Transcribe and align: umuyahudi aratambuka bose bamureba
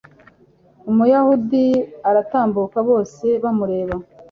umuyahudi 0.91 1.65
aratambuka 2.09 2.77
bose 2.89 3.25
bamureba 3.43 3.95